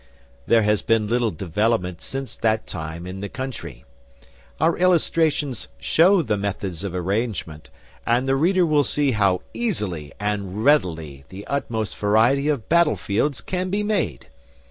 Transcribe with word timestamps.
There 0.47 0.63
has 0.63 0.81
been 0.81 1.07
little 1.07 1.29
development 1.29 2.01
since 2.01 2.35
that 2.37 2.65
time 2.65 3.05
in 3.05 3.19
the 3.19 3.29
Country. 3.29 3.85
Our 4.59 4.75
illustrations 4.79 5.67
show 5.77 6.23
the 6.23 6.37
methods 6.37 6.83
of 6.83 6.95
arrangement, 6.95 7.69
and 8.03 8.27
the 8.27 8.35
reader 8.35 8.65
will 8.65 8.83
see 8.83 9.11
how 9.11 9.41
easily 9.53 10.11
and 10.19 10.65
readily 10.65 11.25
the 11.29 11.45
utmost 11.45 11.95
variety 11.99 12.47
of 12.47 12.67
battlefields 12.67 13.41
can 13.41 13.69
be 13.69 13.83
made. 13.83 14.25